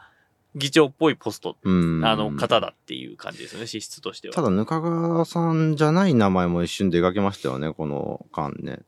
[0.55, 4.35] 議長っぽいポスト、うんあの、方だっていう感じですよね、資質としては。
[4.35, 8.81] ただ、ぬかがさんじゃない名前も一瞬出かけましたよね、この間ね。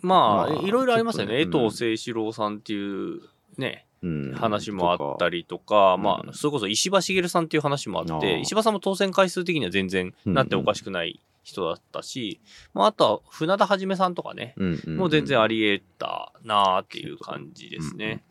[0.00, 1.38] まあ、まあいろいろありますよね。
[1.38, 3.20] ね藤誠志郎さんっていう
[3.56, 4.32] ね、うん。
[4.32, 12.40] 話もあったりとか、かまあ、うんそれこそ石破茂さんっていう話もあって、石破さんも当選回数的には全然なっておかしくない人だったし、
[12.74, 18.24] まあ、あとは船田はじめさんとかね、うんうん、もう全然あり得たなーっていう感じですね。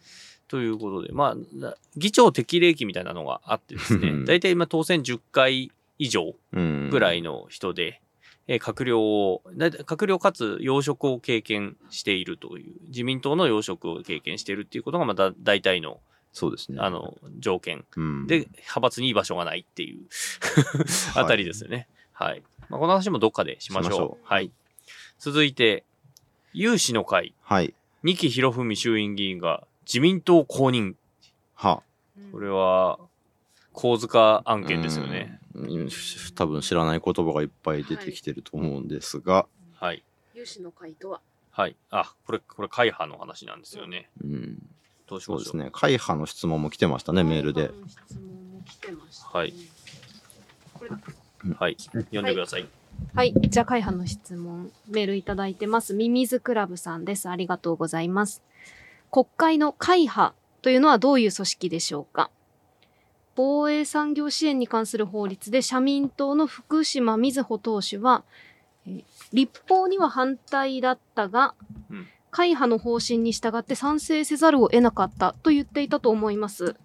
[0.52, 7.20] ということで、まあ、な議長適齢期みたいなのがあってですねう、ん大体今当選10回以上ぐらい。
[7.20, 8.02] いの人で、
[8.48, 16.02] えー閣僚を、閣僚かつ要職を経験しているという、自民党の要職を経験しているっていうことがまた大体の、
[16.34, 16.80] そうですね。
[16.82, 17.86] あ、の、条件。
[17.96, 20.02] うん、で、派閥に居場所がないっていう
[21.16, 21.88] あたりですよね。
[22.12, 22.44] はい。
[22.68, 23.92] まあ、この話もどっかでしましょう。
[23.92, 24.52] しましょうはい。
[25.18, 25.86] 続いて、
[26.52, 27.74] 有志の会、はい。
[28.04, 30.96] 二木博文衆院議員が自民党公認。
[31.54, 31.84] は。
[32.32, 33.00] これは、
[33.74, 35.40] 構図化案件ですよね。
[35.54, 35.90] うん。
[36.36, 40.04] 多分知らない言葉がいっぱい出てきてると思うんですが、はい。
[40.34, 41.22] 有志の会とは？
[41.52, 41.76] はい。
[41.90, 44.10] あ、これ、これ、会派の話なんですよね。
[44.24, 44.58] うん、
[45.08, 45.40] どうしましょう？
[45.40, 45.70] そうですね。
[45.72, 47.72] 会派の質問も来てましたね、メールで。。
[47.88, 49.54] 質問も来てました、はい。
[50.74, 50.98] これだ
[51.58, 51.76] はい。
[51.80, 52.68] 読んでください。
[53.14, 53.34] はい。
[53.34, 55.94] じゃあ、会派の質問、メールいただいてます。
[55.94, 57.30] ミミズクラブさんです。
[57.30, 58.42] ありがとうございます。
[59.12, 62.32] 国会の会派というのはどういう組織でしょうか？
[63.36, 68.24] 防衛産業支援に関する法律で社民党の福島瑞穂党首は、
[68.88, 71.56] えー立法には反対だったが、
[71.90, 72.08] うん。
[72.32, 76.76] 会派の方針に従って賛成せざるを得なかったと言っていたと思います。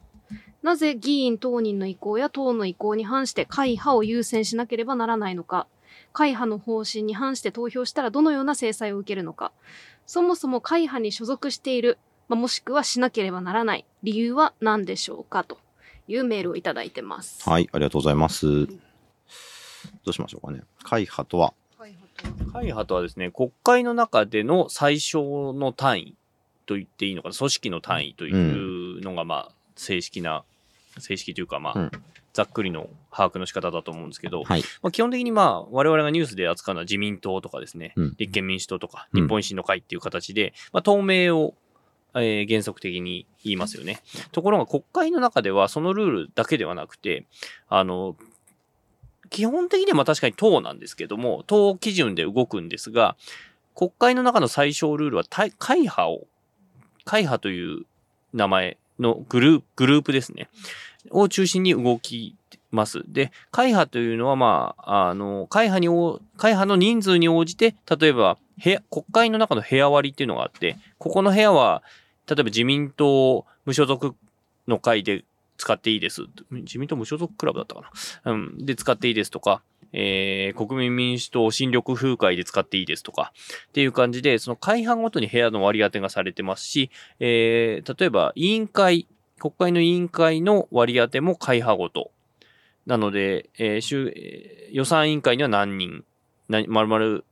[0.63, 5.67] なぜ議員当人の意向や党の意向に反して会派を優先しなければならないのか、
[6.13, 9.51] 会派の方針に反して投票したらどのような制裁を受けるのか、
[10.07, 15.59] そもそも会派に所属している、まあ、もしくはしなければならない理由は何でしょうかと
[16.09, 17.49] いうメールをいただいてます。
[17.49, 18.67] はい、ありがとうございます。
[18.67, 18.73] ど
[20.07, 20.63] うしましょうかね。
[20.83, 21.55] 会派とは、
[22.53, 26.17] 会派とはですね、国会の中での最小の単位
[26.67, 30.45] と言っていいのかな、組織の単位というのが、まあ、正式な、
[30.99, 31.91] 正式というか、まあ、うん
[32.37, 34.63] ざっくりの把握の仕方だと思うんですけど、はい。
[34.83, 41.55] まあ、基本的にまあ、我々がニュースで扱うのは自民党とかですね、うん立憲民主党とか、うん日本維新の会っていう形で、まあ、透明を、
[42.17, 44.01] えー原則的に言いますよね。
[44.33, 47.25] ところが国会の中ではそのルールだけではなくて、
[47.69, 48.17] あの、
[49.31, 53.17] 基本的には確かに党なんですけども、党基準で動くんですが、
[53.75, 55.25] 国会の中の最小ルールは
[55.59, 56.27] 会派を、
[57.05, 57.85] 会派という
[58.33, 60.49] 名前のグル、グループですね。
[61.11, 62.35] を中心に動き
[62.71, 63.03] ます。
[63.07, 65.89] で、会派というのは、まあ、あの、会派に、
[66.37, 71.83] 会派の人数に応じて、例えば、部屋、国会の中の部屋割りっていうのがあって、ここの部屋は、
[72.29, 74.15] 例えば自民党無所属
[74.69, 75.25] の会で
[75.57, 76.23] 使っていいです。
[76.51, 77.91] 自民党無所属クラブだったか
[78.25, 78.33] な。
[78.33, 78.65] うん。
[78.65, 79.63] で、使っていいですとか、
[79.93, 83.33] えー、国民民主党新緑風会で使っていいですとか、
[83.69, 89.07] っていう感じで、その会派ごとに部屋の割り当てがされてますし、えー、例えば委員会、
[89.39, 92.11] 国会の委員会の割り当ても会派ごと。
[92.87, 96.05] なので、えー予算委員会には何人、
[96.49, 97.25] な〇〇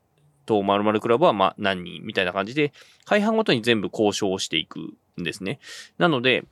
[0.45, 2.73] と〇〇クラブはま何人みたいな感じで、
[3.05, 4.81] 会派ごとに全部交渉をしていく
[5.21, 5.59] んですね。
[5.99, 6.45] なので、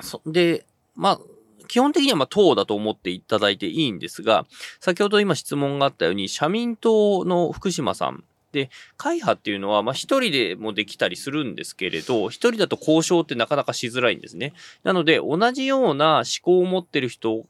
[0.00, 1.20] そで、まあ、
[1.68, 4.46] 基本的にはま党だと思っていただいていいんですが、
[4.80, 14.52] 先ほど今質問があったように、社民党の福島さんで、会派っていうのは、まあ一人でもできたりするんですけれど、一人だと交渉ってなかなかしづらいんですね。
[14.82, 17.46] なので、同じような思考を持ってる人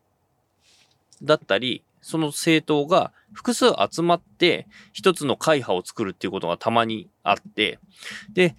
[1.22, 7.78] だったり、その政党が複数集まって一つの会派を作るっていうことがたまにあって、
[8.34, 8.54] で、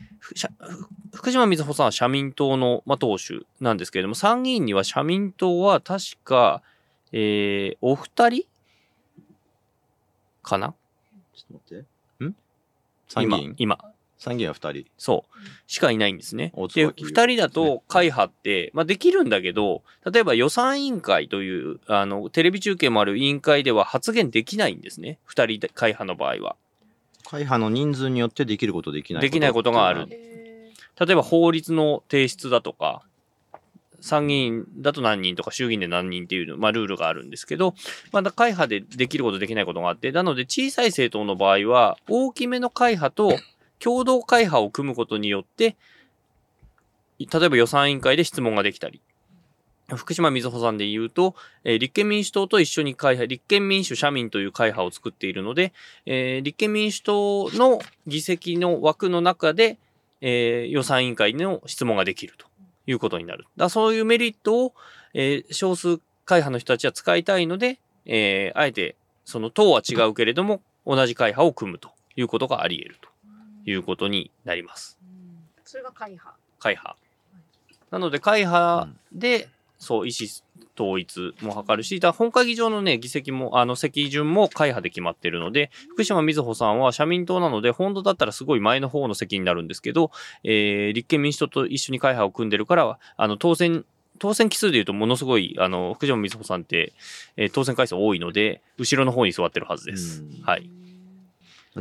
[1.13, 6.63] 福島みずほさんは社民党の、まあ、党首なんですけれども、参議院には社民党は確か、
[7.11, 8.45] えー、お二人
[10.41, 10.73] かな？
[11.35, 11.77] ちょっと待っ
[12.19, 12.25] て。
[12.25, 12.35] ん？
[13.07, 13.55] 参議院。
[13.57, 13.94] 今、今、
[14.25, 14.85] 参議院は二人。
[14.97, 15.71] そう。
[15.71, 25.19] しかいないんですねで、明夫二人だと会派って、まあできるんだけど、例えば予算委員会という、あの、テレビ中継もある委員会では発言できないんですね。
[25.25, 26.55] 二人で会派の場合は。
[27.23, 33.03] 会派の人数によってできることできないできないことがある例えば法律の提出だとか、
[34.01, 37.75] 参議院だと何人とか衆議院で何人っていうの、まあルールがあるんですけど、
[38.11, 43.37] まだ会派でできることできないことがあって、なので小さい政党の場合は、大きめの会派と
[43.79, 45.75] 共同会派を組むことによって、
[47.19, 49.01] 例えば予算委員会で質問ができたり、
[49.93, 55.73] 福島みずほさんで言うと、え立憲民主党と一緒に会派、立憲民主社民という会派を作っているので、
[56.07, 59.77] え立憲民主党の議席の枠の中で、
[60.21, 62.47] え予算委員会の質問ができると
[62.87, 63.45] いうことになる。
[63.57, 64.73] だそういうメリットを、
[65.13, 73.09] え少数会派の人たちは使いたいので、えあえて、その党は違うけれども、同じ会派を組むということがあり得ると
[73.65, 74.99] いうことになります。
[75.63, 76.37] それが会派。
[76.59, 76.97] 会派。
[77.91, 80.29] なので、会派で、そう、意思
[80.77, 90.11] 統一も図るし、だ本会議場のね、議席も、あの、席順も会派で決まってるので、福島みずほさんは社民党なので、本当だったらすごい前の方の席になるんですけど、
[90.43, 93.85] えー、立憲民主党と一緒に会派を組んでるから、あの、当選、
[94.19, 96.93] 当選期数で言うとものすごい、あの、福島みずほさんって、
[97.37, 100.43] えー当選回数多いので、後ろの方に座ってるはずですうん。
[100.43, 100.69] はい。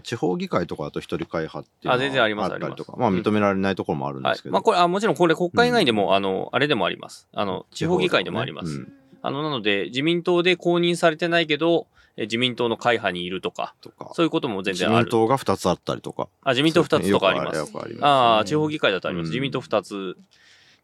[0.02, 4.48] 地方議会とかだと一人会派っていうあ全然ありますったりとか、ありますまあ認められないところもあるんですけ。
[4.48, 4.52] ど。
[4.52, 7.28] はいまあ、これ、あ、もちろんこれ国会以外でも、あの、あれでもあります。
[7.32, 8.78] あの、地方議会でもあります。
[8.78, 8.92] うん
[9.26, 11.86] あの、なので、自民党で公認されてないけど、
[12.18, 14.10] え自民党の会派にいるとか、とか。
[14.12, 15.06] そういうことも全自然ある。
[15.06, 16.28] 民党が二つあったりとか。
[16.42, 17.56] あ、自民党2つとかあります。
[17.56, 19.28] よくありますああ、地方議会だとあります。
[19.28, 20.16] うん自民党2つ。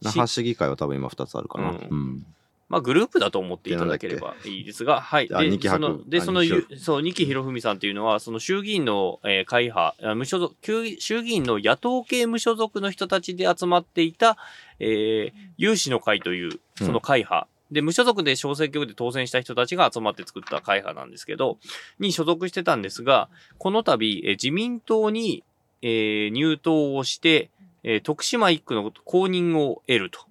[0.01, 1.68] 那覇市議会は多分今二つあるかな。
[1.68, 2.27] うんうん
[2.70, 5.28] まあ、グループだと思っていただければいいですが、はい。
[5.35, 6.44] あ二期その、で、その
[6.78, 14.38] そう、二木博文さんっていうのは、その衆議院の、えー会派、あ無所属、衆衆議院の野党系無所属の人たちで集まっていた、
[14.79, 17.48] えー有志の会という、その会派。
[17.73, 21.58] で、無所属で小選挙区で当選した人たちが集まって作った会派なんですけど、
[21.98, 25.42] に所属してたんですが、この度、えー自民党に、
[25.83, 27.50] えー入党をして、
[27.83, 30.29] えー徳島一区の公認を得ると。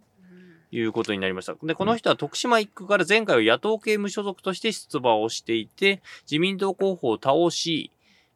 [0.72, 1.56] いうことになりました。
[1.64, 7.92] で、この人は徳島一区から前回は野党系無所属として出馬をしていて、自民党候補を倒し、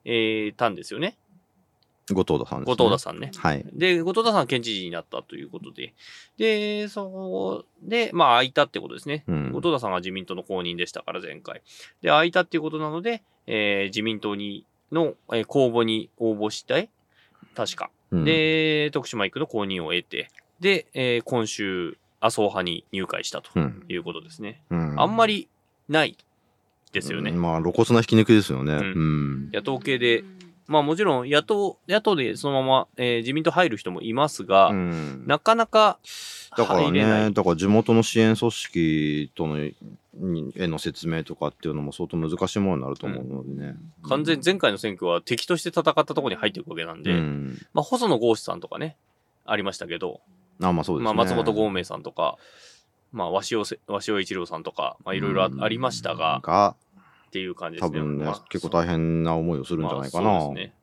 [0.05, 1.17] えーたんですよね。
[2.11, 2.75] 後藤田さんです、ね。
[2.75, 3.31] 後藤田さんね。
[3.37, 3.65] はい。
[3.71, 5.93] で、後藤田さんは県知事になったということで、
[6.37, 9.23] で、そこで、まあ、空いたってことですね。
[9.27, 11.61] うん後藤田さんが自民党の公認でしたから、前回。
[12.01, 16.89] で、空いたっていうことなので、えー自民党に、の、えー公募に応募したい
[17.55, 17.89] 確か。
[18.11, 20.29] うん、で、徳島行くの公認を得て、
[20.59, 23.83] で、えー今週、麻生派に入会したとうん。
[23.89, 24.61] いうことですね。
[24.69, 25.49] うん、あんまり
[25.89, 26.17] ない
[26.93, 27.31] ですよね。
[27.31, 28.73] うんまあ、露骨な引き抜きですよね。
[28.73, 29.51] ううんん。
[29.51, 30.23] 野党系で、
[30.67, 35.99] まあもちろん野党、野党でそのまま、えー自民党入る人もいますが、うんなかなか
[36.55, 37.23] だから入れない。
[37.25, 39.57] ね、だから地元の支援組織との
[40.13, 43.75] にへの説明とかっていうのも相当難しいものになると思うのでね。
[44.07, 47.57] 完全に前回の選挙は敵として戦ったところに入っていくわけなんで、うん。
[47.73, 48.95] まあ細野豪志さんとかね、
[49.45, 50.21] ありましたけど、
[50.61, 51.13] あ、まあそうですね。
[51.13, 52.37] まあ松本豪明さんとか、
[53.11, 56.75] まあ鷲尾せ、鷲尾一郎さんとか、まあいろいろあありましたが、が、
[57.27, 57.99] っていう感じですね。
[57.99, 60.29] 多分ね、まあ結構大変な思いをするんじゃないかな。
[60.29, 60.73] まあそうですね。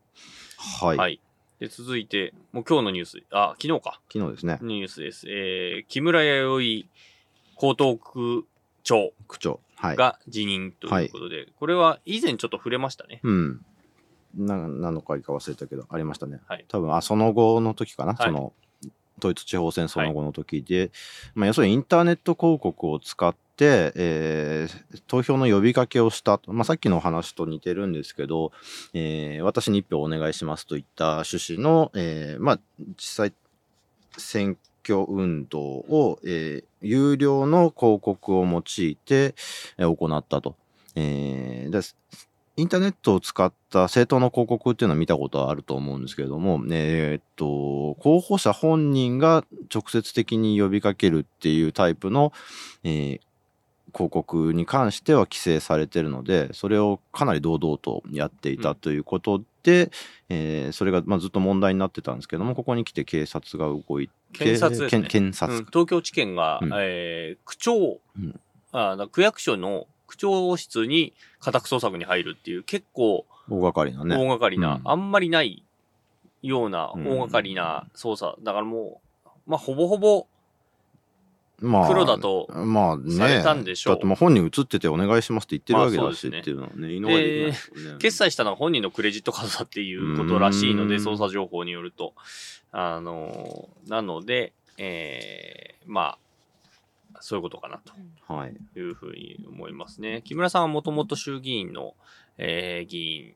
[0.82, 1.20] はい、はい。
[1.60, 5.26] で、続いて、もう今日のニュース、あ、昨日か、昨日ですね、ニュースです。
[5.28, 6.88] えー、木村弥
[7.58, 8.46] 生江東区
[8.82, 9.60] 長区長。
[9.76, 9.96] はい。
[9.96, 13.20] が辞任ということで、これは以前ちょっと触れましたね。
[13.22, 13.64] うん。
[14.36, 16.40] な何の回か忘れたけど、ありましたね。
[16.46, 18.14] はい多分、あ、その後の時かな。
[18.14, 18.52] はいその、
[19.20, 20.90] 統一地方選その後の時で、
[21.34, 26.40] まあ、要するにインターネット広告を使って、えー投票の呼びかけをした。
[26.46, 28.52] まあ、さっきの話と似てるんですけど、
[28.94, 32.60] えー私に一票お願いしますといった趣旨の、えーまあ、
[32.96, 33.32] 実際、
[34.16, 39.34] 選挙運動を、えー有料の広告を用いて、
[39.76, 40.56] 行ったと。
[40.96, 41.82] えーで
[42.56, 52.32] インターネットを使った政党の広告っていうのは見たことはあると思うんですけれども、えーっと、候補者本人が直接的に呼びかけるっていうタイプの、
[52.84, 53.20] えー
[53.92, 59.90] 広告に関しては規制されてるので、それをかなり堂々とやっていたということで、
[60.28, 65.08] えーそれがまあずっと問題になってたんですけども、ここに来て警察が動いて、検察ね。
[65.08, 65.58] 検察。
[65.58, 66.70] うん東京地検が、うん。
[66.74, 68.40] えー区長、うん。
[68.72, 74.16] あだ区役所の区長室に家宅捜索に入るっていう結構大掛かりなね。
[74.16, 75.62] 大掛かりな、うんあんまりない
[76.42, 78.34] ようなうん大掛かりな捜査。
[78.42, 80.26] だからもう、まあほぼほぼ
[81.60, 83.12] まあ黒だとまあね。
[83.12, 87.98] されたんでしょうだってまあ本人映っててお願いしますって言ってるわけだし、まあそうですねっていうのはね、井上できないですよね。
[88.00, 92.14] 決済したのは本人のクレジットカードだっていうことらしいので、うん捜査情報によると。
[92.72, 96.18] あの、なので、えー、まあ、
[97.20, 97.92] そういうことかなと。
[98.32, 98.56] はい。
[98.76, 100.22] いうふうに思いますね。
[100.24, 101.94] 木村さんはもともと衆議院の、
[102.38, 103.34] えー議員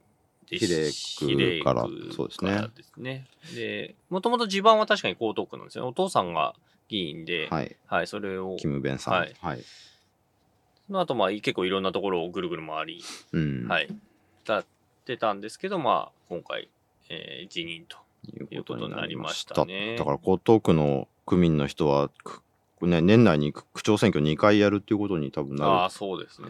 [0.50, 1.90] で比例区からで
[2.30, 3.26] すねですね。
[3.54, 5.90] で、もともと地盤は確かに江東区なんですよね。
[5.90, 6.54] お父さんが
[6.88, 8.06] 議員で、はい、はい。
[8.06, 9.14] それを、キム・ベンさん。
[9.14, 9.62] ははいい。
[10.86, 13.68] その後、まあ、結構いろんなところをぐるぐる回り、うん。。
[13.68, 13.88] はいい、
[14.46, 14.64] やっ
[15.06, 16.68] てたんですけど、まあ、今回、
[17.08, 17.96] えー辞任と。
[18.50, 19.64] いうことになりました。
[19.64, 22.42] ねだから江東区の区民の人は、く
[22.86, 26.48] ね、年内に区区長選挙2回やるっていうことに多分ああ、なそうですね。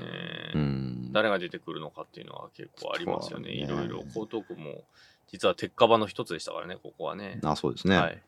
[0.54, 0.60] る。
[0.60, 1.12] うん。
[1.12, 3.50] 誰が出てくるのかっていうのは結構ありますよね。
[3.50, 4.04] ねろいろ。
[4.06, 4.84] 江東区も、
[5.28, 7.40] 実は鉄火場の一つでしたからね、ここはね。
[7.42, 7.96] あそうですね。
[7.96, 8.22] はい。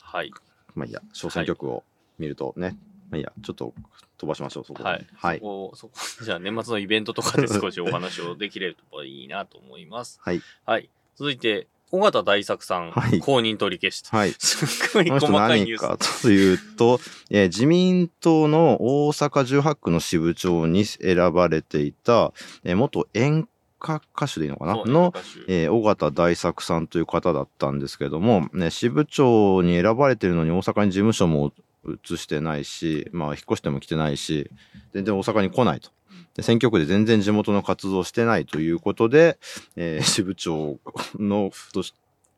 [0.00, 0.32] はい。
[0.74, 1.84] まあいいや、小選挙区を
[2.18, 2.76] 見るとね。
[3.10, 3.74] まあいいや、ちょっと
[4.18, 4.82] 飛ばしましょう、そこ。
[4.82, 5.06] はい。
[5.14, 5.42] はいそ。
[5.44, 10.20] こ、そこ、じゃあ年末のイベントとかで少しお話をできればいいなと思います。
[10.22, 10.40] はい。
[10.64, 10.90] はい。
[11.16, 14.16] 続いて、尾形大作さん、はい公認取り消しと。
[14.16, 14.32] はい。
[14.38, 16.22] すごいこの人細かいニュ何かース。
[16.22, 22.32] というと、 えー自民党の大阪18区の支部長に選ばれていた、
[22.64, 23.48] えー元演
[23.80, 24.74] 歌歌手でいいのかな？
[24.74, 31.52] そうねの、歌手えー尾形大作さんという方だったんですけども、ね、支部長に選ばれてるのに大阪に事務所も
[31.86, 34.50] 移してないし、まあ、引っ越しても来てないし、
[34.94, 35.90] 全然大阪に来ないと。
[36.34, 39.38] で選挙区で全然地元の活動をしてないということで、
[39.76, 40.78] えー 支部長
[41.18, 41.94] のとし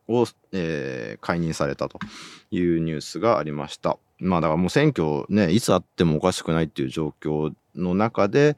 [0.07, 1.99] を、えー解任されたと
[2.51, 3.97] いうニュースがありました。
[4.19, 8.55] まあだからもう選挙ね、いつあってもおかしくないっていう状況の中で、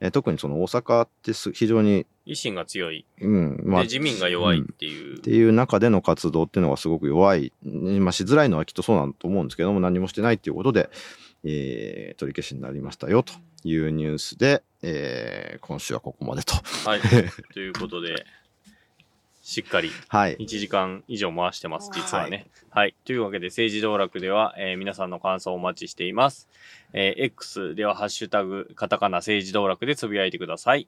[0.00, 3.06] えー特にその大阪ってす非常に、維新が強い。
[3.20, 5.16] うん、まあ、で、自民が弱いっていう。
[5.16, 10.90] っていう中での活動っていうのがすごく弱い、まあ、しづらいのはきっとそうなんだと思うんですけども何もしてないっていうことで、
[11.44, 13.32] えー取り消しになりましたよと
[13.64, 16.54] いうニュースで、えー今週はここまでと。
[16.88, 17.00] はい。
[17.52, 18.24] ということで、
[19.42, 20.36] しっかりはい。
[20.36, 22.46] 1時間以上回してます、実はね。
[22.70, 22.94] はい。
[23.04, 26.48] というわけで、政治道楽では、えー皆さんの感想をお待ちしています。
[26.92, 30.86] えー X では、ハッシュタグ、カタカナ政治道楽でつぶやいてください。